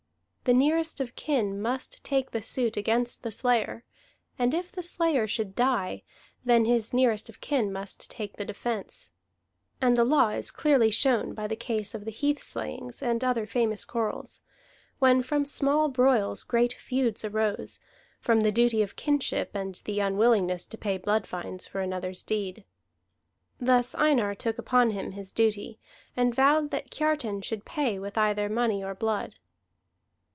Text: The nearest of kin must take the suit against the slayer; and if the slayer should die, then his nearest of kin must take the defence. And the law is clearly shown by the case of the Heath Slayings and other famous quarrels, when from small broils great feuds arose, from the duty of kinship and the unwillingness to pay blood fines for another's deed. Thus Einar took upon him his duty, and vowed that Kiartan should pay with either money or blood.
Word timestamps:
The 0.43 0.53
nearest 0.55 0.99
of 0.99 1.15
kin 1.15 1.61
must 1.61 2.03
take 2.03 2.31
the 2.31 2.41
suit 2.41 2.75
against 2.75 3.21
the 3.21 3.31
slayer; 3.31 3.83
and 4.39 4.55
if 4.55 4.71
the 4.71 4.81
slayer 4.81 5.27
should 5.27 5.53
die, 5.53 6.01
then 6.43 6.65
his 6.65 6.95
nearest 6.95 7.29
of 7.29 7.39
kin 7.41 7.71
must 7.71 8.09
take 8.09 8.35
the 8.37 8.43
defence. 8.43 9.11
And 9.79 9.95
the 9.95 10.03
law 10.03 10.29
is 10.29 10.49
clearly 10.49 10.89
shown 10.89 11.35
by 11.35 11.45
the 11.45 11.55
case 11.55 11.93
of 11.93 12.05
the 12.05 12.11
Heath 12.11 12.41
Slayings 12.41 13.03
and 13.03 13.23
other 13.23 13.45
famous 13.45 13.85
quarrels, 13.85 14.41
when 14.97 15.21
from 15.21 15.45
small 15.45 15.89
broils 15.89 16.41
great 16.43 16.73
feuds 16.73 17.23
arose, 17.23 17.79
from 18.19 18.41
the 18.41 18.51
duty 18.51 18.81
of 18.81 18.95
kinship 18.95 19.51
and 19.53 19.75
the 19.85 19.99
unwillingness 19.99 20.65
to 20.69 20.77
pay 20.77 20.97
blood 20.97 21.27
fines 21.27 21.67
for 21.67 21.81
another's 21.81 22.23
deed. 22.23 22.65
Thus 23.59 23.93
Einar 23.93 24.33
took 24.33 24.57
upon 24.57 24.89
him 24.89 25.11
his 25.11 25.31
duty, 25.31 25.77
and 26.17 26.33
vowed 26.33 26.71
that 26.71 26.89
Kiartan 26.89 27.43
should 27.43 27.63
pay 27.63 27.99
with 27.99 28.17
either 28.17 28.49
money 28.49 28.83
or 28.83 28.95
blood. 28.95 29.35